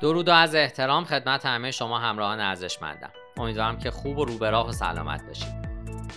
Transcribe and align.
درود 0.00 0.28
و 0.28 0.32
از 0.32 0.54
احترام 0.54 1.04
خدمت 1.04 1.46
همه 1.46 1.70
شما 1.70 1.98
همراهان 1.98 2.40
ارزشمندم. 2.40 3.10
امیدوارم 3.36 3.78
که 3.78 3.90
خوب 3.90 4.18
و 4.18 4.24
روبراه 4.24 4.68
و 4.68 4.72
سلامت 4.72 5.26
باشید. 5.26 5.68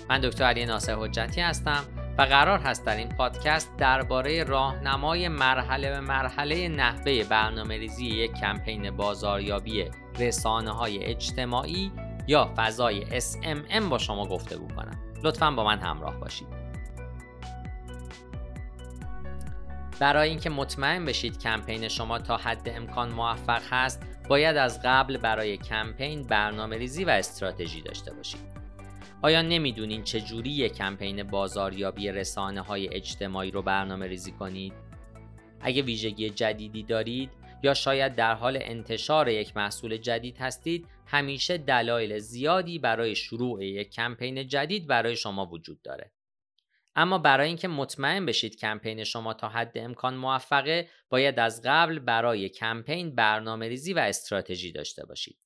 من 0.09 0.19
دکتر 0.19 0.43
علی 0.43 0.65
ناصر 0.65 0.95
حجتی 0.95 1.41
هستم 1.41 1.83
و 2.17 2.21
قرار 2.21 2.59
هست 2.59 2.85
در 2.85 2.97
این 2.97 3.09
پادکست 3.09 3.77
درباره 3.77 4.43
راهنمای 4.43 5.27
مرحله 5.27 5.89
به 5.89 5.99
مرحله 5.99 6.67
نحوه 6.67 7.23
برنامه 7.23 7.77
ریزی 7.77 8.05
یک 8.05 8.33
کمپین 8.33 8.91
بازاریابی 8.91 9.85
رسانه 10.19 10.71
های 10.71 11.03
اجتماعی 11.03 11.91
یا 12.27 12.53
فضای 12.57 13.21
SMM 13.21 13.83
با 13.89 13.97
شما 13.97 14.27
گفتگو 14.27 14.67
کنم. 14.67 14.99
لطفا 15.23 15.51
با 15.51 15.63
من 15.63 15.79
همراه 15.79 16.19
باشید. 16.19 16.60
برای 20.01 20.29
اینکه 20.29 20.49
مطمئن 20.49 21.05
بشید 21.05 21.39
کمپین 21.39 21.87
شما 21.87 22.19
تا 22.19 22.37
حد 22.37 22.69
امکان 22.69 23.11
موفق 23.11 23.61
هست 23.69 24.01
باید 24.29 24.57
از 24.57 24.79
قبل 24.83 25.17
برای 25.17 25.57
کمپین 25.57 26.23
برنامه 26.23 26.77
ریزی 26.77 27.05
و 27.05 27.09
استراتژی 27.09 27.81
داشته 27.81 28.13
باشید 28.13 28.41
آیا 29.21 29.41
نمی‌دونین 29.41 30.03
چجوری 30.03 30.49
یک 30.49 30.73
کمپین 30.73 31.23
بازاریابی 31.23 32.11
رسانه 32.11 32.61
های 32.61 32.93
اجتماعی 32.93 33.51
رو 33.51 33.61
برنامه 33.61 34.07
ریزی 34.07 34.31
کنید؟ 34.31 34.73
اگه 35.59 35.81
ویژگی 35.81 36.29
جدیدی 36.29 36.83
دارید 36.83 37.29
یا 37.63 37.73
شاید 37.73 38.15
در 38.15 38.33
حال 38.33 38.57
انتشار 38.61 39.29
یک 39.29 39.57
محصول 39.57 39.97
جدید 39.97 40.37
هستید 40.37 40.87
همیشه 41.05 41.57
دلایل 41.57 42.19
زیادی 42.19 42.79
برای 42.79 43.15
شروع 43.15 43.65
یک 43.65 43.89
کمپین 43.89 44.47
جدید 44.47 44.87
برای 44.87 45.15
شما 45.15 45.45
وجود 45.45 45.81
داره 45.81 46.11
اما 46.95 47.17
برای 47.17 47.47
اینکه 47.47 47.67
مطمئن 47.67 48.25
بشید 48.25 48.55
کمپین 48.55 49.03
شما 49.03 49.33
تا 49.33 49.49
حد 49.49 49.77
امکان 49.77 50.15
موفقه 50.15 50.89
باید 51.09 51.39
از 51.39 51.61
قبل 51.65 51.99
برای 51.99 52.49
کمپین 52.49 53.15
برنامه 53.15 53.67
ریزی 53.67 53.93
و 53.93 53.99
استراتژی 53.99 54.71
داشته 54.71 55.05
باشید 55.05 55.37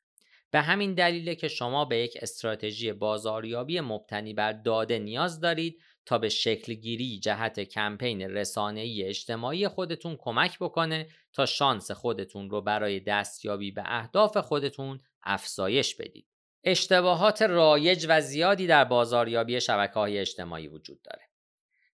به 0.51 0.61
همین 0.61 0.93
دلیله 0.93 1.35
که 1.35 1.47
شما 1.47 1.85
به 1.85 1.97
یک 1.97 2.17
استراتژی 2.21 2.93
بازاریابی 2.93 3.79
مبتنی 3.79 4.33
بر 4.33 4.51
داده 4.51 4.99
نیاز 4.99 5.39
دارید 5.39 5.81
تا 6.05 6.17
به 6.17 6.29
شکل 6.29 6.73
گیری 6.73 7.19
جهت 7.19 7.59
کمپین 7.59 8.21
رسانه‌ای 8.21 9.03
اجتماعی 9.03 9.67
خودتون 9.67 10.16
کمک 10.19 10.59
بکنه 10.59 11.07
تا 11.33 11.45
شانس 11.45 11.91
خودتون 11.91 12.49
رو 12.49 12.61
برای 12.61 12.99
دستیابی 12.99 13.71
به 13.71 13.83
اهداف 13.85 14.38
خودتون 14.38 14.99
افزایش 15.23 15.95
بدید. 15.95 16.27
اشتباهات 16.63 17.41
رایج 17.41 18.05
و 18.09 18.21
زیادی 18.21 18.67
در 18.67 18.85
بازاریابی 18.85 19.61
شبکه 19.61 19.99
اجتماعی 19.99 20.67
وجود 20.67 21.01
داره. 21.01 21.24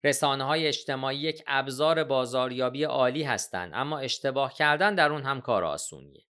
رسانه 0.05 0.45
های 0.45 0.67
اجتماعی 0.67 1.19
یک 1.19 1.43
ابزار 1.47 2.05
بازاریابی 2.05 2.85
عالی 2.85 3.23
هستند 3.23 3.73
اما 3.75 3.99
اشتباه 3.99 4.55
کردن 4.55 4.95
در 4.95 5.13
اون 5.13 5.23
هم 5.23 5.41
کار 5.41 5.65
آسونیه. 5.65 6.25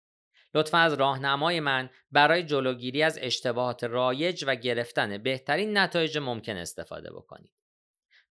لطفا 0.55 0.79
از 0.79 0.93
راهنمای 0.93 1.61
من 1.61 1.91
برای 2.12 2.42
جلوگیری 2.42 3.03
از 3.03 3.19
اشتباهات 3.23 3.85
رایج 3.85 4.45
و 4.47 4.55
گرفتن 4.55 5.19
بهترین 5.19 5.79
نتایج 5.79 6.19
ممکن 6.19 6.57
استفاده 6.57 7.11
بکنید. 7.12 7.53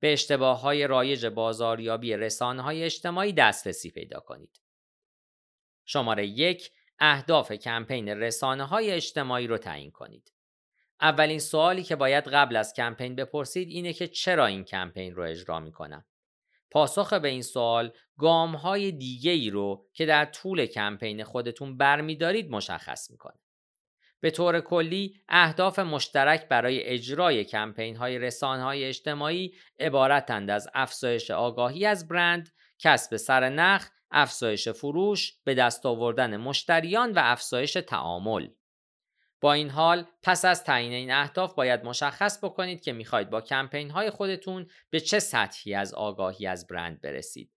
به 0.00 0.12
اشتباه 0.12 0.60
های 0.60 0.86
رایج 0.86 1.27
بازاریابی 1.27 2.16
رسانه 2.16 2.62
های 2.62 2.84
اجتماعی 2.84 3.33
دسترسی 3.33 3.91
پیدا 3.91 4.20
کنید. 4.20 4.60
شماره 5.84 6.27
یک 6.27 6.72
اهداف 6.98 7.53
کمپین 7.53 8.08
رسانه 8.08 8.64
های 8.64 8.91
اجتماعی 8.91 9.47
رو 9.47 9.58
تعیین 9.58 9.91
کنید. 9.91 10.33
اولین 11.03 11.39
سوالی 11.39 11.83
که 11.83 11.97
باید 11.97 12.28
قبل 12.28 12.56
از 12.56 12.75
کمپین 12.75 13.17
بپرسید 13.17 13.69
اینه 13.69 13.92
که 13.92 14.08
چرا 14.08 14.47
این 14.47 14.64
کمپین 14.64 15.14
رو 15.14 15.22
اجرا 15.22 15.61
می‌کنم 15.61 16.05
پاسخ 16.70 17.12
به 17.12 17.28
این 17.28 17.42
سوال 17.42 17.92
گام 18.19 18.56
های 18.56 18.92
دیگه 18.92 19.31
ای 19.31 19.50
رو 19.50 19.86
که 19.92 20.06
در 20.06 20.25
طول 20.25 20.67
کمپین 20.67 21.25
خودتون 21.25 21.77
برمیدارید 21.77 22.50
مشخص 22.50 23.11
می‌کنه. 23.11 23.39
به 24.20 24.31
طور 24.31 24.61
کلی 24.61 25.17
اهداف 25.28 25.78
مشترک 25.78 26.49
برای 26.49 26.82
اجرای 26.82 27.44
کمپین 27.44 27.97
های 27.97 28.19
رسانه 28.19 28.62
های 28.62 28.84
اجتماعی 28.84 29.55
عبارتند 29.81 30.50
از 30.50 30.69
افزایش 30.75 31.31
آگاهی 31.31 31.87
از 31.87 32.09
برند، 32.09 32.53
کسب 32.78 33.16
سر 33.16 33.49
نخ، 33.49 33.88
افزایش 34.10 34.69
فروش، 34.69 35.34
به 35.44 35.55
دست 35.55 35.87
آوردن 35.87 36.37
مشتریان 36.37 37.12
و 37.12 37.21
افزایش 37.22 37.72
تعامل. 37.72 38.49
با 39.42 39.53
این 39.53 39.70
حال 39.70 40.06
پس 40.22 40.44
از 40.44 40.64
تعیین 40.64 40.92
این 40.92 41.12
اهداف 41.12 41.54
باید 41.54 41.84
مشخص 41.84 42.44
بکنید 42.44 42.80
که 42.80 42.92
می‌خواید 42.92 43.30
با 43.30 43.41
کمپین 43.41 43.91
های 43.91 44.10
خودتون 44.10 44.66
به 44.91 45.00
چه 45.00 45.19
سطحی 45.19 45.75
از 45.75 45.94
آگاهی 45.94 46.47
از 46.47 46.66
برند 46.66 47.00
برسید. 47.00 47.50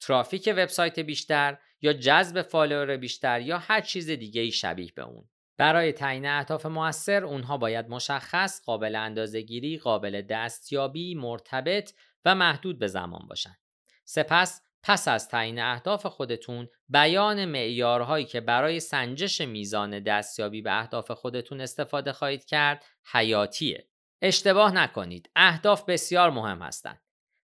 ترافیک 0.00 0.54
وبسایت 0.56 0.98
بیشتر 0.98 1.58
یا 1.82 1.92
جذب 1.92 2.42
فالوور 2.42 2.96
بیشتر 2.96 3.40
یا 3.40 3.58
هر 3.58 3.80
چیز 3.80 4.10
دیگه 4.10 4.40
ای 4.40 4.50
شبیه 4.50 4.92
به 4.94 5.02
اون. 5.02 5.28
برای 5.56 5.92
تعیین 5.92 6.26
اهداف 6.26 6.66
موثر 6.66 7.24
اونها 7.24 7.58
باید 7.58 7.88
مشخص، 7.88 8.64
قابل 8.64 8.94
اندازهگیری، 8.94 9.78
قابل 9.78 10.22
دستیابی، 10.22 11.14
مرتبط 11.14 11.92
و 12.24 12.34
محدود 12.34 12.78
به 12.78 12.86
زمان 12.86 13.26
باشند. 13.28 13.58
سپس 14.04 14.62
پس 14.82 15.08
از 15.08 15.28
تعیین 15.28 15.58
اهداف 15.58 16.06
خودتون 16.06 16.68
بیان 16.88 17.44
معیارهایی 17.44 18.24
که 18.24 18.40
برای 18.40 18.80
سنجش 18.80 19.40
میزان 19.40 20.00
دستیابی 20.00 20.62
به 20.62 20.78
اهداف 20.78 21.10
خودتون 21.10 21.60
استفاده 21.60 22.12
خواهید 22.12 22.44
کرد 22.44 22.84
حیاتیه. 23.12 23.88
اشتباه 24.22 24.72
نکنید. 24.72 25.30
اهداف 25.36 25.84
بسیار 25.84 26.30
مهم 26.30 26.62
هستند. 26.62 27.00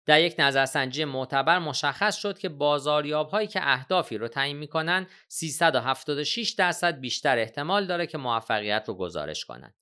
در 0.06 0.20
یک 0.20 0.34
نظرسنجی 0.38 1.04
معتبر 1.04 1.58
مشخص 1.58 2.16
شد 2.16 2.38
که 2.38 2.48
بازاریاب 2.48 3.28
هایی 3.28 3.48
که 3.48 3.60
اهدافی 3.62 4.18
رو 4.18 4.28
تعیین 4.28 4.56
می‌کنن 4.56 5.06
376 5.28 6.50
درصد 6.50 7.00
بیشتر 7.00 7.38
احتمال 7.38 7.86
داره 7.86 8.06
که 8.06 8.18
موفقیت 8.18 8.84
رو 8.88 8.94
گزارش 8.94 9.44
کنند. 9.44 9.74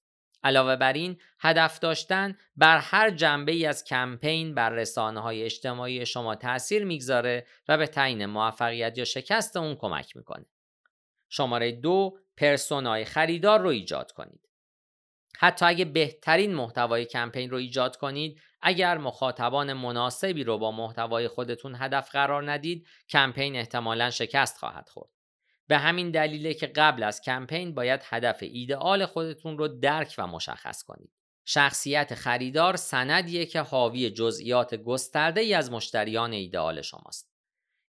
علاوه 0.45 0.77
بر 0.77 0.93
این 0.93 1.21
هدف 1.41 1.79
داشتن 1.79 2.37
بر 2.57 2.79
هر 2.79 3.11
جنبه 3.11 3.53
ای 3.53 3.67
از 3.67 3.85
کمپین 3.85 4.55
بر 4.55 4.71
رسانه 4.71 5.21
های 5.21 5.43
اجتماعی 5.43 6.07
شما 6.07 6.35
تاثیر 6.35 6.85
می‌گذاره 6.85 7.47
و 7.69 7.79
به 7.79 7.87
تعیین 7.87 8.27
موفقیت 8.27 8.99
یا 8.99 9.05
شکست 9.05 9.57
اون 9.57 9.75
کمک 9.75 10.17
می‌کنه. 10.17 10.47
شماره 11.29 11.73
دو 11.73 12.19
پرسونای 12.37 13.05
خریدار 13.05 13.61
رو 13.61 13.69
ایجاد 13.69 14.13
کنید. 14.13 14.41
حتی 15.39 15.65
اگه 15.65 15.85
بهترین 15.85 16.55
محتوای 16.55 17.05
کمپین 17.05 17.51
رو 17.51 17.57
ایجاد 17.57 17.97
کنید 17.97 18.41
اگر 18.63 18.99
مخاطبان 18.99 19.73
مناسبی 19.73 20.45
رو 20.45 20.59
با 20.59 20.73
محتوای 20.73 21.29
خودتون 21.29 21.75
هدف 21.79 22.11
قرار 22.11 22.53
ندید 22.53 22.87
کمپین 23.09 23.57
احتمالا 23.57 24.11
شکست 24.11 24.59
خواهد 24.59 24.89
خورد 24.89 25.14
به 25.67 25.79
همین 25.79 26.11
دلیله 26.11 26.55
که 26.55 26.67
قبل 26.67 27.03
از 27.03 27.21
کمپین 27.21 27.75
باید 27.75 28.01
هدف 28.05 28.39
ایدئال 28.41 29.07
خودتون 29.07 29.59
رو 29.59 29.69
درک 29.69 30.15
و 30.19 30.27
مشخص 30.27 30.83
کنید. 30.83 31.13
شخصیت 31.45 32.15
خریدار 32.15 32.77
سندیه 32.77 33.47
که 33.47 33.61
حاوی 33.61 34.11
جزئیات 34.11 34.75
گسترده 34.75 35.41
ای 35.41 35.55
از 35.55 35.73
مشتریان 35.73 36.33
ایدئال 36.33 36.83
شماست. 36.83 37.35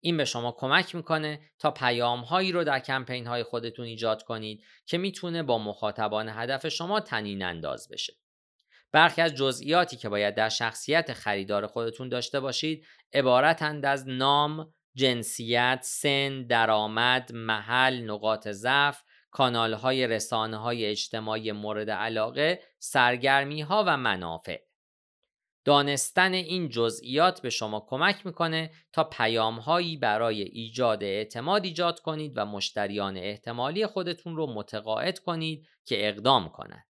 این 0.00 0.16
به 0.16 0.24
شما 0.24 0.52
کمک 0.52 0.94
می‌کنه 0.94 1.40
تا 1.58 1.70
پیام 1.70 2.20
هایی 2.20 2.52
رو 2.52 2.64
در 2.64 2.80
کمپین 2.80 3.26
های 3.26 3.42
خودتون 3.42 3.86
ایجاد 3.86 4.22
کنید 4.22 4.64
که 4.86 4.98
می‌تونه 4.98 5.42
با 5.42 5.58
مخاطبان 5.58 6.28
هدف 6.28 6.68
شما 6.68 7.00
تنین 7.00 7.42
انداز 7.42 7.88
بشه. 7.88 8.12
برخی 8.92 9.22
از 9.22 9.34
جزئیاتی 9.34 9.96
که 9.96 10.08
باید 10.08 10.34
در 10.34 10.48
شخصیت 10.48 11.12
خریدار 11.12 11.66
خودتون 11.66 12.08
داشته 12.08 12.40
باشید 12.40 12.86
عبارتند 13.12 13.86
از 13.86 14.08
نام، 14.08 14.74
جنسیت، 14.94 15.78
سن، 15.82 16.46
درآمد، 16.46 17.32
محل، 17.32 18.04
نقاط 18.10 18.48
ضعف، 18.48 19.02
کانال 19.30 19.74
های 19.74 20.06
رسانه 20.06 20.56
های 20.56 20.86
اجتماعی 20.86 21.52
مورد 21.52 21.90
علاقه، 21.90 22.62
سرگرمی 22.78 23.60
ها 23.60 23.84
و 23.86 23.96
منافع. 23.96 24.58
دانستن 25.64 26.32
این 26.32 26.68
جزئیات 26.68 27.42
به 27.42 27.50
شما 27.50 27.86
کمک 27.88 28.26
می‌کنه 28.26 28.70
تا 28.92 29.04
پیام 29.04 29.58
هایی 29.58 29.96
برای 29.96 30.42
ایجاد 30.42 31.04
اعتماد 31.04 31.64
ایجاد 31.64 32.00
کنید 32.00 32.32
و 32.36 32.46
مشتریان 32.46 33.16
احتمالی 33.16 33.86
خودتون 33.86 34.36
رو 34.36 34.46
متقاعد 34.46 35.18
کنید 35.18 35.66
که 35.84 36.08
اقدام 36.08 36.48
کنند. 36.48 36.86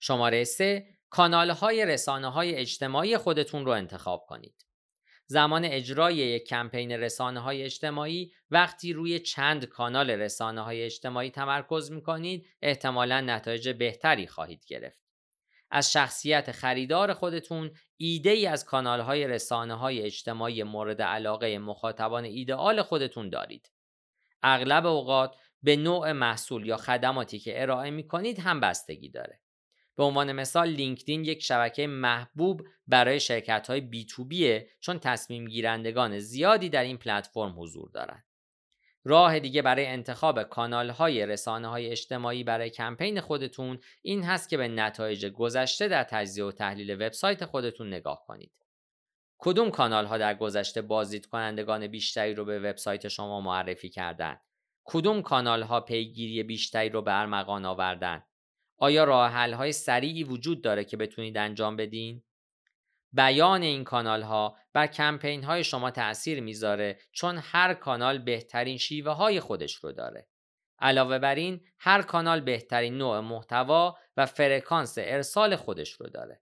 شماره 0.00 0.44
3 0.44 0.86
کانال 1.10 1.50
های 1.50 1.86
رسانه 1.86 2.30
های 2.30 2.54
اجتماعی 2.54 3.16
خودتون 3.18 3.64
رو 3.64 3.72
انتخاب 3.72 4.26
کنید. 4.28 4.65
زمان 5.26 5.64
اجرای 5.64 6.14
یک 6.14 6.44
کمپین 6.44 6.92
رسانه 6.92 7.40
های 7.40 7.62
اجتماعی 7.62 8.32
وقتی 8.50 8.92
روی 8.92 9.18
چند 9.18 9.64
کانال 9.64 10.10
رسانه 10.10 10.60
های 10.60 10.82
اجتماعی 10.82 11.30
تمرکز 11.30 11.90
می 11.90 12.02
کنید 12.02 12.46
احتمالا 12.62 13.20
نتایج 13.20 13.68
بهتری 13.68 14.26
خواهید 14.26 14.64
گرفت. 14.66 15.00
از 15.70 15.92
شخصیت 15.92 16.52
خریدار 16.52 17.12
خودتون 17.12 17.70
ایده 17.96 18.30
ای 18.30 18.46
از 18.46 18.64
کانال 18.64 19.00
های 19.00 19.26
رسانه 19.26 19.74
های 19.74 20.02
اجتماعی 20.02 20.62
مورد 20.62 21.02
علاقه 21.02 21.58
مخاطبان 21.58 22.24
ایدئال 22.24 22.82
خودتون 22.82 23.30
دارید. 23.30 23.72
اغلب 24.42 24.86
اوقات 24.86 25.36
به 25.62 25.76
نوع 25.76 26.12
محصول 26.12 26.66
یا 26.66 26.76
خدماتی 26.76 27.38
که 27.38 27.62
ارائه 27.62 27.90
می 27.90 28.06
کنید 28.06 28.38
هم 28.38 28.60
بستگی 28.60 29.08
داره. 29.08 29.40
به 29.96 30.04
عنوان 30.04 30.32
مثال 30.32 30.68
لینکدین 30.68 31.24
یک 31.24 31.42
شبکه 31.42 31.86
محبوب 31.86 32.62
برای 32.86 33.20
شرکت 33.20 33.66
های 33.66 33.80
بی 33.80 34.04
تو 34.04 34.24
بیه 34.24 34.68
چون 34.80 34.98
تصمیم 34.98 35.48
گیرندگان 35.48 36.18
زیادی 36.18 36.68
در 36.68 36.82
این 36.82 36.96
پلتفرم 36.96 37.54
حضور 37.60 37.90
دارند. 37.90 38.24
راه 39.04 39.38
دیگه 39.38 39.62
برای 39.62 39.86
انتخاب 39.86 40.42
کانال 40.42 40.90
های 40.90 41.26
رسانه 41.26 41.68
های 41.68 41.90
اجتماعی 41.90 42.44
برای 42.44 42.70
کمپین 42.70 43.20
خودتون 43.20 43.78
این 44.02 44.24
هست 44.24 44.48
که 44.48 44.56
به 44.56 44.68
نتایج 44.68 45.26
گذشته 45.26 45.88
در 45.88 46.04
تجزیه 46.04 46.44
و 46.44 46.52
تحلیل 46.52 46.94
وبسایت 46.94 47.44
خودتون 47.44 47.88
نگاه 47.88 48.24
کنید. 48.26 48.52
کدوم 49.38 49.70
کانال 49.70 50.06
ها 50.06 50.18
در 50.18 50.34
گذشته 50.34 50.82
بازدید 50.82 51.26
کنندگان 51.26 51.86
بیشتری 51.86 52.34
رو 52.34 52.44
به 52.44 52.58
وبسایت 52.58 53.08
شما 53.08 53.40
معرفی 53.40 53.88
کردند؟ 53.88 54.40
کدوم 54.84 55.22
کانال 55.22 55.62
ها 55.62 55.80
پیگیری 55.80 56.42
بیشتری 56.42 56.88
رو 56.88 57.02
به 57.02 57.20
ارمغان 57.20 57.64
آوردن؟ 57.64 58.22
آیا 58.78 59.04
راه 59.04 59.32
های 59.32 59.72
سریعی 59.72 60.24
وجود 60.24 60.62
داره 60.62 60.84
که 60.84 60.96
بتونید 60.96 61.36
انجام 61.36 61.76
بدین؟ 61.76 62.22
بیان 63.12 63.62
این 63.62 63.84
کانال 63.84 64.22
ها 64.22 64.56
بر 64.72 64.86
کمپین 64.86 65.44
های 65.44 65.64
شما 65.64 65.90
تأثیر 65.90 66.40
می‌ذاره 66.40 66.98
چون 67.12 67.38
هر 67.42 67.74
کانال 67.74 68.18
بهترین 68.18 68.78
شیوه 68.78 69.12
های 69.12 69.40
خودش 69.40 69.74
رو 69.74 69.92
داره. 69.92 70.28
علاوه 70.78 71.18
بر 71.18 71.34
این 71.34 71.60
هر 71.78 72.02
کانال 72.02 72.40
بهترین 72.40 72.98
نوع 72.98 73.20
محتوا 73.20 73.96
و 74.16 74.26
فرکانس 74.26 74.94
ارسال 74.98 75.56
خودش 75.56 75.92
رو 75.92 76.08
داره. 76.08 76.40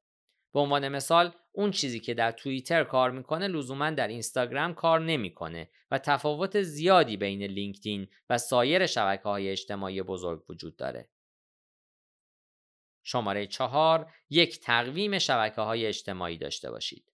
به 0.55 0.61
عنوان 0.61 0.89
مثال 0.89 1.33
اون 1.53 1.71
چیزی 1.71 2.01
که 2.01 2.15
در 2.15 2.33
توییتر 2.33 2.85
کار 2.85 3.11
می‌کنه 3.11 3.49
لزوما 3.49 3.91
در 3.91 4.09
اینستاگرام 4.09 4.75
کار 4.75 5.01
نمی‌کنه 5.01 5.71
و 5.91 5.99
تفاوت 5.99 6.63
زیادی 6.63 7.17
بین 7.17 7.43
لینکدین 7.43 8.09
و 8.31 8.39
سایر 8.39 8.87
شبکه 8.87 9.23
های 9.23 9.51
اجتماعی 9.51 10.03
بزرگ 10.03 10.51
وجود 10.51 10.77
داره. 10.77 11.09
شماره 13.05 13.47
چهار 13.47 14.13
یک 14.31 14.61
تقویم 14.61 15.19
شبکه 15.19 15.61
های 15.61 15.87
اجتماعی 15.87 16.39
داشته 16.39 16.71
باشید. 16.71 17.13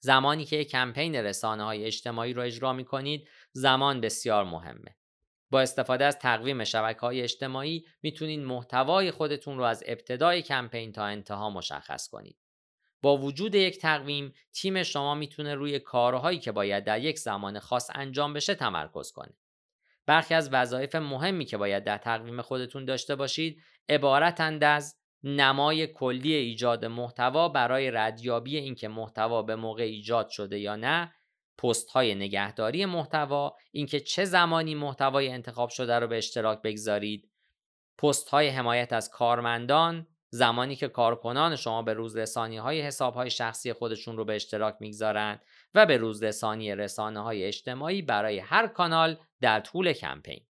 زمانی 0.00 0.44
که 0.44 0.64
کمپین 0.64 1.16
رسانه 1.16 1.64
های 1.64 1.84
اجتماعی 1.84 2.32
رو 2.32 2.42
اجرا 2.42 2.72
می 2.72 2.84
کنید 2.84 3.28
زمان 3.52 4.00
بسیار 4.00 4.44
مهمه. 4.44 4.96
با 5.50 5.60
استفاده 5.60 6.04
از 6.04 6.18
تقویم 6.18 6.64
شبکه 6.64 7.00
های 7.00 7.22
اجتماعی 7.22 7.86
می‌تونید 8.02 8.40
محتوای 8.40 9.10
خودتون 9.10 9.58
رو 9.58 9.64
از 9.64 9.84
ابتدای 9.86 10.42
کمپین 10.42 10.92
تا 10.92 11.04
انتها 11.04 11.50
مشخص 11.50 12.08
کنید. 12.08 12.36
با 13.02 13.16
وجود 13.16 13.54
یک 13.54 13.78
تقویم 13.78 14.32
تیم 14.52 14.82
شما 14.82 15.14
می‌تونه 15.14 15.54
روی 15.54 15.78
کارهایی 15.78 16.38
که 16.38 16.52
باید 16.52 16.84
در 16.84 17.00
یک 17.00 17.18
زمان 17.18 17.58
خاص 17.58 17.90
انجام 17.94 18.32
بشه 18.32 18.54
تمرکز 18.54 19.12
کنه. 19.12 19.34
برخی 20.06 20.34
از 20.34 20.52
وظایف 20.52 20.94
مهمی 20.94 21.44
که 21.44 21.56
باید 21.56 21.84
در 21.84 21.98
تقویم 21.98 22.42
خودتون 22.42 22.84
داشته 22.84 23.16
باشید 23.16 23.62
عبارتند 23.88 24.64
از 24.64 24.96
نمای 25.22 25.86
کلی 25.86 26.34
ایجاد 26.34 26.84
محتوا 26.84 27.48
برای 27.48 27.90
ردیابی 27.90 28.56
اینکه 28.56 28.88
محتوا 28.88 29.42
به 29.42 29.56
موقع 29.56 29.82
ایجاد 29.82 30.28
شده 30.28 30.58
یا 30.58 30.76
نه 30.76 31.12
پست 31.58 31.90
های 31.90 32.14
نگهداری 32.14 32.86
محتوا 32.86 33.56
اینکه 33.72 34.00
چه 34.00 34.24
زمانی 34.24 34.74
محتوای 34.74 35.28
انتخاب 35.28 35.68
شده 35.68 35.98
رو 35.98 36.06
به 36.06 36.18
اشتراک 36.18 36.62
بگذارید 36.62 37.30
پست 37.98 38.28
های 38.28 38.48
حمایت 38.48 38.92
از 38.92 39.10
کارمندان 39.10 40.06
زمانی 40.30 40.76
که 40.76 40.88
کارکنان 40.88 41.56
شما 41.56 41.82
به 41.82 41.92
روزرسانی 41.92 42.56
های 42.56 42.80
حساب 42.80 43.14
های 43.14 43.30
شخصی 43.30 43.72
خودشون 43.72 44.16
رو 44.16 44.24
به 44.24 44.34
اشتراک 44.34 44.76
می‌گذارند 44.80 45.42
و 45.74 45.86
به 45.86 45.96
روزرسانی 45.96 46.74
رسانه 46.74 47.20
های 47.20 47.44
اجتماعی 47.44 48.02
برای 48.02 48.38
هر 48.38 48.66
کانال 48.66 49.16
در 49.40 49.60
طول 49.60 49.92
کمپین 49.92 50.46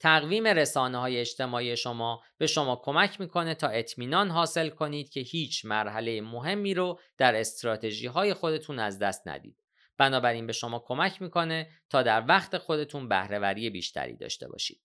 تقویم 0.00 0.46
رسانه 0.46 0.98
های 0.98 1.20
اجتماعی 1.20 1.76
شما 1.76 2.22
به 2.38 2.46
شما 2.46 2.76
کمک 2.84 3.20
می‌کنه 3.20 3.54
تا 3.54 3.68
اطمینان 3.68 4.30
حاصل 4.30 4.68
کنید 4.68 5.10
که 5.10 5.20
هیچ 5.20 5.64
مرحله 5.64 6.20
مهمی 6.20 6.74
رو 6.74 7.00
در 7.18 7.34
استراتژی 7.34 8.06
های 8.06 8.34
خودتون 8.34 8.78
از 8.78 8.98
دست 8.98 9.28
ندید. 9.28 9.56
بنابراین 9.98 10.46
به 10.46 10.52
شما 10.52 10.84
کمک 10.86 11.22
می‌کنه 11.22 11.70
تا 11.90 12.02
در 12.02 12.24
وقت 12.28 12.58
خودتون 12.58 13.08
بهرهوری 13.08 13.70
بیشتری 13.70 14.16
داشته 14.16 14.48
باشید. 14.48 14.80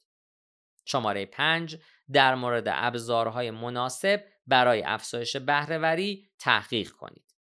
شماره 0.86 1.26
5 1.26 1.78
در 2.12 2.36
مورد 2.36 2.64
ابزارهای 2.68 3.52
مناسب 3.52 4.24
برای 4.48 4.84
افزایش 4.84 5.38
بهرهوری 5.38 6.30
تحقیق 6.40 6.92
کنید. 6.92 7.36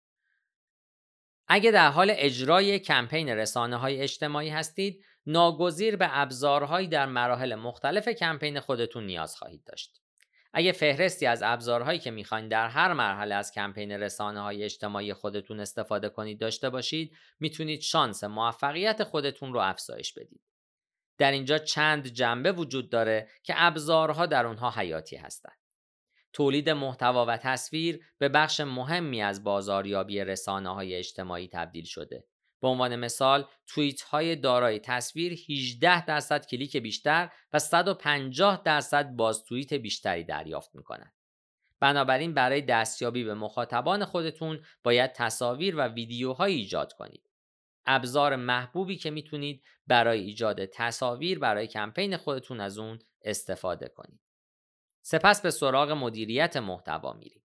اگه 1.48 1.72
در 1.72 1.90
حال 1.90 2.14
اجرای 2.16 2.80
کمپین 2.80 3.30
رسانه 3.30 3.78
های 3.78 4.02
اجتماعی 4.02 4.50
هستید 4.50 5.06
ناگزیر 5.26 5.96
به 5.96 6.08
ابزارهایی 6.10 6.88
در 6.88 7.06
مراحل 7.06 7.56
مختلف 7.56 8.10
کمپین 8.10 8.60
خودتون 8.60 9.06
نیاز 9.06 9.36
خواهید 9.36 9.64
داشت. 9.64 10.02
اگه 10.54 10.72
فهرستی 10.72 11.26
از 11.26 11.44
ابزارهایی 11.44 12.00
که 12.00 12.12
می‌خواین 12.12 12.48
در 12.48 12.68
هر 12.68 12.94
مرحله 12.94 13.36
از 13.36 13.52
کمپین 13.52 13.92
رسانه 13.92 14.42
های 14.42 14.64
اجتماعی 14.64 15.14
خودتون 15.14 15.60
استفاده 15.60 16.10
کنید 16.10 16.40
داشته 16.40 16.70
باشید 16.70 17.18
می‌تونید 17.40 17.82
شانس 17.82 18.24
موفقیت 18.24 19.04
خودتون 19.04 19.54
رو 19.54 19.60
افزایش 19.60 20.14
بدید. 20.14 20.42
در 21.18 21.32
اینجا 21.32 21.58
چند 21.58 22.08
جنبه 22.08 22.52
وجود 22.52 22.90
داره 22.90 23.30
که 23.44 23.54
ابزارها 23.58 24.26
در 24.26 24.46
اونها 24.46 24.72
حیاتی 24.72 25.16
هستند. 25.16 25.58
تولید 26.34 26.70
محتوا 26.70 27.26
و 27.26 27.38
تصویر 27.38 28.06
به 28.18 28.30
بخش 28.30 28.60
مهمی 28.60 29.22
از 29.22 29.44
بازاریابی 29.44 30.20
رسانه 30.20 30.74
های 30.74 30.96
اجتماعی 30.96 31.50
تبدیل 31.54 31.86
شده. 31.86 32.24
به 32.62 32.68
عنوان 32.68 32.96
مثال 32.96 33.48
توییت 33.68 34.02
های 34.02 34.36
دارای 34.36 34.80
تصویر 34.80 35.34
18 35.50 36.06
درصد 36.06 36.46
کلیک 36.46 36.78
بیشتر 36.78 37.30
و 37.54 37.60
150 37.60 38.62
درصد 38.66 39.10
باز 39.10 39.44
توییت 39.44 39.74
بیشتری 39.74 40.24
دریافت 40.24 40.76
می 40.76 40.84
کنند. 40.84 41.14
بنابراین 41.80 42.34
برای 42.34 42.62
دستیابی 42.62 43.24
به 43.24 43.34
مخاطبان 43.34 44.06
خودتون 44.06 44.66
باید 44.84 45.14
تصاویر 45.14 45.76
و 45.76 45.88
ویدیوهایی 45.88 46.56
ایجاد 46.56 46.94
کنید. 46.94 47.30
ابزار 47.86 48.36
محبوبی 48.36 48.96
که 48.96 49.12
می‌تونید 49.12 49.64
برای 49.88 50.20
ایجاد 50.20 50.66
تصاویر 50.66 51.40
برای 51.40 51.68
کمپین 51.68 52.18
خودتون 52.18 52.60
از 52.60 52.78
اون 52.78 53.00
استفاده 53.22 53.88
کنید. 53.88 54.20
سپس 55.02 55.42
به 55.42 55.52
سراغ 55.52 55.92
مدیریت 55.92 56.58
محتوا 56.58 57.14
میریم. 57.14 57.44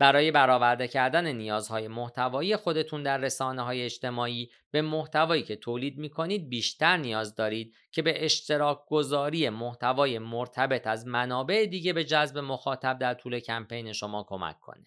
برای 0.00 0.30
برآورده 0.30 0.88
کردن 0.88 1.32
نیازهای 1.32 1.88
محتوایی 1.88 2.56
خودتون 2.56 3.02
در 3.02 3.18
رسانه 3.18 3.62
های 3.62 3.82
اجتماعی 3.82 4.50
به 4.70 4.82
محتوایی 4.82 5.42
که 5.42 5.56
تولید 5.56 5.98
می 5.98 6.10
کنید 6.10 6.48
بیشتر 6.48 6.96
نیاز 6.96 7.34
دارید 7.34 7.76
که 7.92 8.02
به 8.02 8.24
اشتراک 8.24 8.78
گذاری 8.86 9.48
محتوای 9.48 10.18
مرتبط 10.18 10.86
از 10.86 11.06
منابع 11.06 11.66
دیگه 11.70 11.92
به 11.92 12.04
جذب 12.04 12.38
مخاطب 12.38 12.98
در 12.98 13.14
طول 13.14 13.40
کمپین 13.40 13.92
شما 13.92 14.26
کمک 14.28 14.60
کنه. 14.60 14.86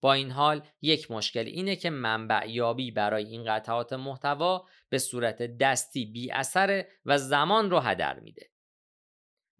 با 0.00 0.12
این 0.12 0.30
حال 0.30 0.62
یک 0.82 1.10
مشکل 1.10 1.46
اینه 1.46 1.76
که 1.76 1.90
منبع 1.90 2.50
یابی 2.50 2.90
برای 2.90 3.24
این 3.24 3.44
قطعات 3.44 3.92
محتوا 3.92 4.66
به 4.88 4.98
صورت 4.98 5.42
دستی 5.42 6.06
بی 6.06 6.32
اثره 6.32 6.88
و 7.04 7.18
زمان 7.18 7.70
رو 7.70 7.78
هدر 7.78 8.20
میده. 8.20 8.50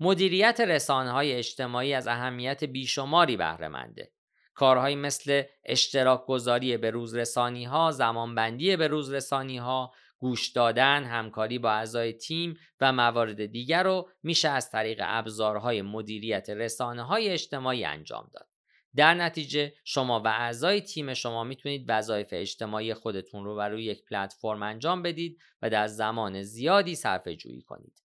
مدیریت 0.00 0.60
رسانه 0.60 1.10
های 1.10 1.32
اجتماعی 1.32 1.94
از 1.94 2.06
اهمیت 2.06 2.64
بیشماری 2.64 3.36
بهره 3.36 3.68
منده. 3.68 4.13
کارهایی 4.54 4.96
مثل 4.96 5.42
اشتراک 5.64 6.26
گذاری 6.26 6.76
به 6.76 6.90
روزرسانی 6.90 7.64
ها، 7.64 7.90
زمانبندی 7.90 8.76
به 8.76 8.88
روزرسانی 8.88 9.58
ها، 9.58 9.92
گوش 10.18 10.48
دادن، 10.48 11.04
همکاری 11.04 11.58
با 11.58 11.70
اعضای 11.70 12.12
تیم 12.12 12.58
و 12.80 12.92
موارد 12.92 13.46
دیگر 13.46 13.82
رو 13.82 14.08
میشه 14.22 14.48
از 14.48 14.70
طریق 14.70 15.00
ابزارهای 15.02 15.82
مدیریت 15.82 16.50
رسانه 16.50 17.02
های 17.02 17.28
اجتماعی 17.28 17.84
انجام 17.84 18.30
داد. 18.32 18.48
در 18.96 19.14
نتیجه 19.14 19.72
شما 19.84 20.20
و 20.20 20.28
اعضای 20.28 20.80
تیم 20.80 21.14
شما 21.14 21.44
می‌تونید 21.44 21.84
وظایف 21.88 22.28
اجتماعی 22.32 22.94
خودتون 22.94 23.44
رو 23.44 23.56
بر 23.56 23.68
روی 23.68 23.84
یک 23.84 24.04
پلتفرم 24.04 24.62
انجام 24.62 25.02
بدید 25.02 25.38
و 25.62 25.70
در 25.70 25.86
زمان 25.86 26.42
زیادی 26.42 26.94
صرفه 26.94 27.36
جویی 27.36 27.62
کنید. 27.62 28.02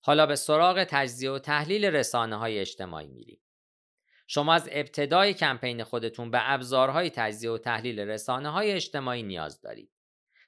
حالا 0.00 0.26
به 0.26 0.36
سراغ 0.36 0.84
تجزیه 0.84 1.30
و 1.30 1.38
تحلیل 1.38 1.84
رسانه 1.84 2.36
های 2.36 2.58
اجتماعی 2.58 3.08
میریم. 3.08 3.43
شما 4.26 4.54
از 4.54 4.68
ابتدای 4.72 5.34
کمپین 5.34 5.84
خودتون 5.84 6.30
به 6.30 6.52
ابزارهای 6.52 7.10
تجزیه 7.10 7.50
و 7.50 7.58
تحلیل 7.58 8.00
رسانه 8.00 8.50
های 8.50 8.72
اجتماعی 8.72 9.22
نیاز 9.22 9.60
دارید. 9.60 9.90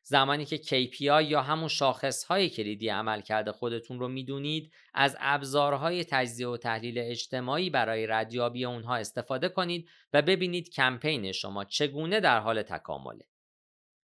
زمانی 0.09 0.45
که 0.45 0.57
KPI 0.59 1.01
یا 1.01 1.43
همون 1.43 1.69
شاخصهای 1.69 2.51
کلیدی 2.51 2.89
عمل 2.89 3.21
کرده 3.21 3.53
خودتون 3.53 4.01
رو 4.01 4.09
می‌دونید 4.09 4.73
از 4.95 5.17
ابزارهای 5.21 6.05
تجزیه 6.05 6.49
و 6.49 6.57
تحلیل 6.57 6.99
اجتماعی 6.99 7.71
برای 7.71 8.07
ردیابی 8.07 8.65
اونها 8.65 8.97
استفاده 8.97 9.49
کنید 9.49 9.89
و 10.13 10.23
ببینید 10.23 10.71
کمپین 10.75 11.33
شما 11.33 11.65
چگونه 11.65 12.21
در 12.21 12.41
حال 12.41 12.63
تکامله. 12.63 13.25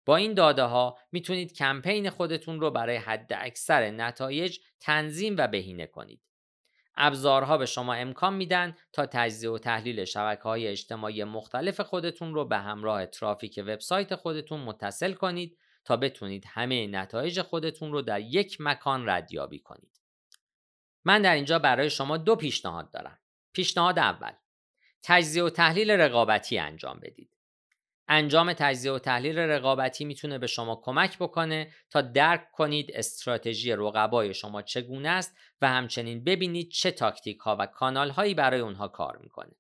با 0.07 0.17
این 0.17 0.35
داده 0.35 0.63
ها 0.63 0.99
می‌تونید 1.13 1.53
کمپین 1.53 2.11
خودتون 2.11 2.61
رو 2.61 2.71
برای 2.71 2.97
حد 2.97 3.33
اکثر 3.33 3.91
نتایج 3.91 4.59
تنظیم 4.81 5.35
و 5.39 5.49
بهینه 5.49 5.87
کنید. 5.87 6.23
ابزارها 6.99 7.59
به 7.59 7.67
شما 7.67 7.95
امکان 7.95 8.35
میدن 8.35 8.77
تا 8.93 9.07
تجزیه 9.07 9.51
و 9.51 9.59
تحلیل 9.59 10.05
شبکه 10.05 10.43
های 10.43 10.69
اجتماعی 10.69 11.25
مختلف 11.25 11.81
خودتون 11.81 12.35
رو 12.35 12.45
به 12.45 12.59
همراه 12.59 13.07
ترافیک 13.07 13.61
وبسایت 13.67 14.15
خودتون 14.15 14.61
متصل 14.61 15.13
کنید 15.13 15.59
تا 15.85 15.97
بتونید 15.97 16.45
همه 16.49 16.87
نتایج 16.87 17.43
خودتون 17.43 17.93
رو 17.93 18.03
در 18.03 18.21
یک 18.21 18.57
مکان 18.61 19.09
ردیابی 19.09 19.59
کنید. 19.59 20.01
من 21.05 21.23
در 21.23 21.35
اینجا 21.35 21.59
برای 21.59 21.91
شما 21.91 22.17
دو 22.17 22.37
پیشنهاد 22.37 22.91
دارم. 22.91 23.19
پیشنهاد 23.53 23.99
اول 23.99 24.33
تجزیه 25.03 25.45
و 25.45 25.51
تحلیل 25.51 25.91
رقابتی 25.91 26.59
انجام 26.59 27.01
بدید. 27.01 27.38
انجام 28.09 28.53
تجزیه 28.53 28.93
و 28.93 28.99
تحلیل 28.99 29.39
رقابتی 29.39 30.05
می‌تونه 30.05 30.39
به 30.39 30.47
شما 30.47 30.81
کمک 30.85 31.19
بکنه 31.19 31.73
تا 31.91 32.01
درک 32.01 32.51
کنید 32.53 32.91
استراتژی 32.95 33.73
رقبای 33.73 34.35
شما 34.35 34.63
چگونه 34.63 35.09
است 35.09 35.37
و 35.63 35.69
همچنین 35.69 36.25
ببینید 36.25 36.71
چه 36.71 36.91
تاکتیک 36.91 37.39
ها 37.39 37.57
و 37.61 37.67
کانال 37.67 38.11
هایی 38.11 38.35
برای 38.35 38.61
اونها 38.61 38.89
کار 38.89 39.17
می‌کنه. 39.17 39.53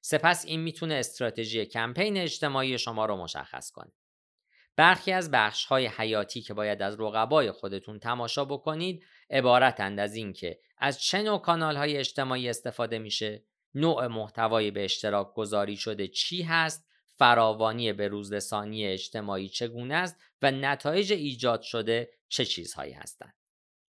سپس 0.00 0.44
این 0.44 0.60
می‌تونه 0.60 0.94
استراتژی 0.94 1.66
کمپین 1.66 2.16
اجتماعی 2.16 2.78
شما 2.78 3.06
رو 3.06 3.16
مشخص 3.16 3.70
کنه. 3.70 3.92
برخی 4.76 5.12
از 5.12 5.30
بخش 5.30 5.64
های 5.64 5.86
حیاتی 5.86 6.40
که 6.40 6.54
باید 6.54 6.82
از 6.82 7.00
رقبای 7.00 7.50
خودتون 7.50 7.98
تماشا 7.98 8.44
بکنید 8.44 9.04
عبارتند 9.30 10.00
از 10.00 10.14
اینکه 10.14 10.58
از 10.78 11.02
چه 11.02 11.22
نوع 11.22 11.40
کانال 11.40 11.76
های 11.76 11.96
اجتماعی 11.96 12.48
استفاده 12.48 12.98
میشه، 12.98 13.44
نوع 13.74 14.06
محتوای 14.06 14.70
به 14.70 14.84
اشتراک 14.84 15.34
گذاری 15.34 15.76
شده 15.76 16.08
چی 16.08 16.42
هست 16.42 16.88
فراوانی 17.16 17.92
به 17.92 18.08
روزرسانی 18.08 18.86
اجتماعی 18.86 19.48
چگونه 19.48 19.94
است 19.94 20.20
و 20.42 20.50
نتایج 20.50 21.12
ایجاد 21.12 21.62
شده 21.62 22.10
چه 22.28 22.44
چیزهایی 22.44 22.92
هستند. 22.92 23.34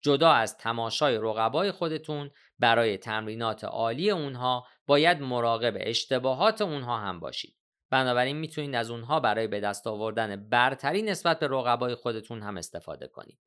جدا 0.02 0.32
از 0.32 0.56
تماشای 0.56 1.16
رقبای 1.16 1.70
خودتون 1.70 2.30
برای 2.58 2.98
تمرینات 2.98 3.64
عالی 3.64 4.10
اونها 4.10 4.66
باید 4.86 5.20
مراقب 5.20 5.74
اشتباهات 5.76 6.62
اونها 6.62 6.98
هم 6.98 7.20
باشید. 7.20 7.56
بنابراین 7.90 8.36
می‌تونید 8.36 8.74
از 8.74 8.90
اونها 8.90 9.20
برای 9.20 9.46
به 9.46 9.60
دست 9.60 9.86
آوردن 9.86 10.48
برتری 10.48 11.02
نسبت 11.02 11.38
به 11.38 11.46
رقبای 11.46 11.94
خودتون 11.94 12.42
هم 12.42 12.56
استفاده 12.56 13.06
کنید. 13.06 13.38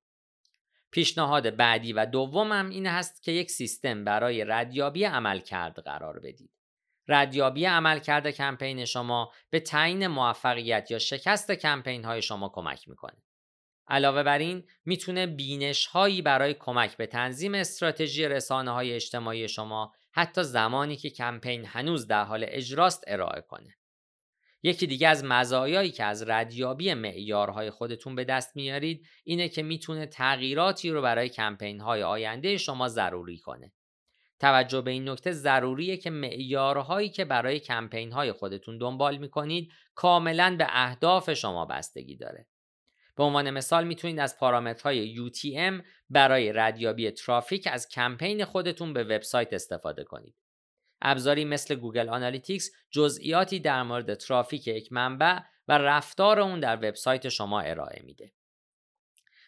پیشنهاد 0.91 1.55
بعدی 1.55 1.93
و 1.93 2.05
دومم 2.05 2.69
این 2.69 2.85
هست 2.85 3.23
که 3.23 3.31
یک 3.31 3.51
سیستم 3.51 4.03
برای 4.03 4.43
ردیابی 4.43 5.03
عملکرد 5.03 5.79
قرار 5.79 6.19
بدید. 6.19 6.56
ردیابی 7.07 7.65
عملکرد 7.65 8.27
کمپین 8.27 8.85
شما 8.85 9.31
به 9.49 9.59
تعیین 9.59 10.07
موفقیت 10.07 10.91
یا 10.91 10.99
شکست 10.99 11.51
کمپین 11.51 12.05
های 12.05 12.21
شما 12.21 12.49
کمک 12.49 12.89
می‌کنه. 12.89 13.23
علاوه 13.87 14.23
بر 14.23 14.37
این 14.37 14.67
می‌تونه 14.85 15.27
بینش 15.27 15.85
هایی 15.85 16.21
برای 16.21 16.53
کمک 16.53 16.97
به 16.97 17.05
تنظیم 17.05 17.53
استراتژی 17.53 18.27
رسانه 18.27 18.71
های 18.71 18.93
اجتماعی 18.93 19.47
شما 19.47 19.93
حتی 20.11 20.43
زمانی 20.43 20.95
که 20.95 21.09
کمپین 21.09 21.65
هنوز 21.65 22.07
در 22.07 22.23
حال 22.23 22.45
اجراست 22.47 23.03
ارائه 23.07 23.41
کنه. 23.41 23.77
یکی 24.63 24.87
دیگه 24.87 25.07
از 25.07 25.23
مزایایی 25.23 25.91
که 25.91 26.03
از 26.03 26.23
ردیابی 26.29 26.93
معیارهای 26.93 27.69
خودتون 27.69 28.15
به 28.15 28.23
دست 28.23 28.55
میارید 28.55 29.07
اینه 29.23 29.49
که 29.49 29.63
می‌تونه 29.63 30.05
تغییراتی 30.05 30.89
رو 30.89 31.01
برای 31.01 31.29
کمپین 31.29 31.79
های 31.81 32.03
آینده 32.03 32.57
شما 32.57 32.87
ضروری 32.87 33.37
کنه. 33.37 33.73
توجه 34.39 34.81
به 34.81 34.91
این 34.91 35.09
نکته 35.09 35.31
ضروریه 35.31 35.97
که 35.97 36.09
معیارهایی 36.09 37.09
که 37.09 37.25
برای 37.25 37.59
کمپین 37.59 38.11
های 38.11 38.31
خودتون 38.31 38.77
دنبال 38.77 39.17
می‌کنید 39.17 39.71
کاملا 39.95 40.55
به 40.57 40.67
اهداف 40.69 41.33
شما 41.33 41.65
بستگی 41.65 42.15
داره. 42.15 42.47
به 43.15 43.23
عنوان 43.23 43.49
مثال 43.49 43.87
می‌تونید 43.87 44.19
از 44.19 44.37
پارامترهای 44.37 45.15
UTM 45.15 45.83
برای 46.09 46.53
ردیابی 46.53 47.11
ترافیک 47.11 47.67
از 47.71 47.87
کمپین 47.89 48.45
خودتون 48.45 48.93
به 48.93 49.03
وبسایت 49.03 49.53
استفاده 49.53 50.03
کنید. 50.03 50.35
ابزاری 51.01 51.45
مثل 51.45 51.75
Google 51.75 52.09
Analytics 52.09 52.71
جزئیاتی 52.91 53.59
در 53.59 53.83
مورد 53.83 54.13
ترافیک 54.13 54.67
یک 54.67 54.93
منبع 54.93 55.39
و 55.67 55.77
رفتار 55.77 56.39
اون 56.39 56.59
در 56.59 56.75
وبسایت 56.75 57.29
شما 57.29 57.61
ارائه 57.61 58.01
میده. 58.03 58.33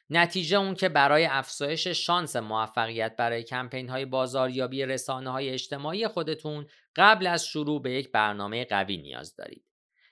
نتیجه 0.09 0.57
اون 0.57 0.75
که 0.75 0.89
برای 0.89 1.25
افزایش 1.25 1.87
شانس 1.87 2.35
موفقیت 2.35 3.15
برای 3.15 3.43
کمپین 3.43 3.89
های 3.89 4.05
بازاریابی 4.05 4.85
رسانه 4.85 5.29
های 5.29 5.49
اجتماعی 5.49 6.07
خودتون 6.07 6.65
قبل 6.95 7.27
از 7.27 7.45
شروع 7.45 7.81
به 7.81 7.91
یک 7.91 8.11
برنامه 8.11 8.65
قوی 8.65 8.97
نیاز 8.97 9.35
دارید. 9.35 9.65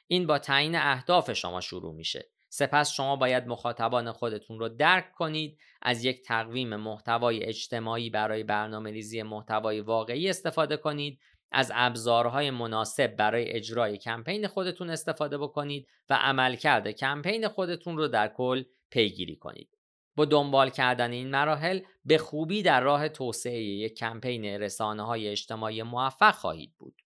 این 0.08 0.28
با 0.28 0.40
تعیین 0.40 0.76
اهداف 0.76 1.34
شما 1.34 1.62
شروع 1.62 1.96
میشه. 1.96 2.30
سپس 2.50 2.92
شما 2.92 3.16
باید 3.16 3.48
مخاطبان 3.48 4.12
خودتون 4.12 4.60
رو 4.60 4.70
درک 4.70 5.12
کنید 5.14 5.60
از 5.82 6.06
یک 6.06 6.22
تقویم 6.22 6.76
محتوای 6.76 7.44
اجتماعی 7.44 8.10
برای 8.10 8.44
برنامه 8.44 8.92
ریزی 8.92 9.24
محتوای 9.24 9.82
واقعی 9.82 10.30
استفاده 10.30 10.78
کنید 10.78 11.20
از 11.52 11.72
ابزارهای 11.76 12.52
مناسب 12.52 13.16
برای 13.16 13.52
اجرای 13.52 13.98
کمپین 13.98 14.48
خودتون 14.48 14.90
استفاده 14.90 15.38
بکنید 15.38 15.88
و 16.10 16.14
عملکرد 16.14 16.92
کمپین 16.92 17.48
خودتون 17.48 17.98
رو 17.98 18.08
در 18.08 18.28
کل 18.28 18.64
پیگیری 18.90 19.36
کنید. 19.36 19.77
با 20.18 20.26
دنبال 20.26 20.70
کردن 20.70 21.12
این 21.12 21.30
مراحل 21.30 21.80
به 22.06 22.18
خوبی 22.18 22.62
در 22.62 22.82
راه 22.82 23.10
توسعه 23.10 23.62
یک 23.62 23.94
کمپین 23.98 24.46
رسانه 24.46 25.06
های 25.06 25.28
اجتماعی 25.28 25.84
موفق 25.84 26.36
خواهید 26.36 26.74
بود. 26.78 27.02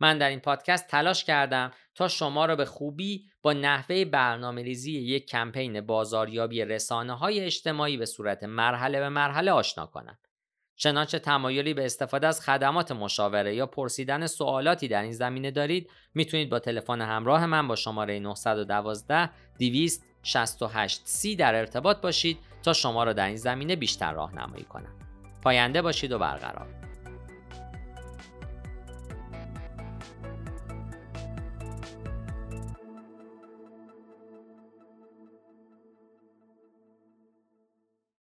من 0.00 0.18
در 0.18 0.28
این 0.28 0.40
پادکست 0.40 0.86
تلاش 0.86 1.24
کردم 1.24 1.70
تا 1.94 2.08
شما 2.08 2.46
را 2.46 2.56
به 2.56 2.64
خوبی 2.64 3.24
با 3.42 3.52
نحوه 3.52 4.04
برنامه 4.04 4.62
ریزی 4.62 4.92
یک 4.92 5.26
کمپین 5.26 5.80
بازاریابی 5.80 6.64
رسانه 6.64 7.18
های 7.18 7.40
اجتماعی 7.40 7.96
به 7.96 8.06
صورت 8.06 8.44
مرحله 8.44 9.00
به 9.00 9.08
مرحله 9.08 9.52
آشنا 9.52 9.86
کنم. 9.86 10.18
چنانچه 10.76 11.18
تمایلی 11.18 11.74
به 11.74 11.84
استفاده 11.84 12.26
از 12.26 12.40
خدمات 12.40 12.92
مشاوره 12.92 13.54
یا 13.54 13.66
پرسیدن 13.66 14.26
سوالاتی 14.26 14.88
در 14.88 15.02
این 15.02 15.12
زمینه 15.12 15.50
دارید 15.50 15.90
می‌تونید 16.14 16.50
با 16.50 16.58
تلفن 16.58 17.00
همراه 17.00 17.46
من 17.46 17.68
با 17.68 17.76
شماره 17.76 18.18
912 18.18 19.30
268 20.32 21.00
سی 21.04 21.36
در 21.36 21.54
ارتباط 21.54 22.00
باشید 22.00 22.38
تا 22.62 22.72
شما 22.72 23.04
را 23.04 23.12
در 23.12 23.26
این 23.26 23.36
زمینه 23.36 23.76
بیشتر 23.76 24.12
راهنمایی 24.12 24.64
کنم. 24.64 24.94
پاینده 25.42 25.82
باشید 25.82 26.12
و 26.12 26.18
برقرار 26.18 26.77